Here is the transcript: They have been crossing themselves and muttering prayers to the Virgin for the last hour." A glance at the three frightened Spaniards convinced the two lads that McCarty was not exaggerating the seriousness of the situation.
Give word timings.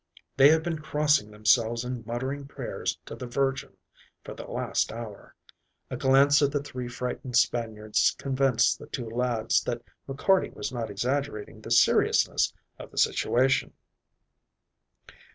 They 0.35 0.49
have 0.49 0.63
been 0.63 0.79
crossing 0.79 1.29
themselves 1.29 1.85
and 1.85 2.03
muttering 2.07 2.47
prayers 2.47 2.97
to 3.05 3.15
the 3.15 3.27
Virgin 3.27 3.77
for 4.23 4.33
the 4.33 4.45
last 4.49 4.91
hour." 4.91 5.35
A 5.91 5.95
glance 5.95 6.41
at 6.41 6.51
the 6.51 6.63
three 6.63 6.87
frightened 6.87 7.35
Spaniards 7.37 8.15
convinced 8.17 8.79
the 8.79 8.87
two 8.87 9.07
lads 9.07 9.63
that 9.65 9.83
McCarty 10.09 10.51
was 10.55 10.71
not 10.73 10.89
exaggerating 10.89 11.61
the 11.61 11.69
seriousness 11.69 12.51
of 12.79 12.89
the 12.89 12.97
situation. 12.97 13.73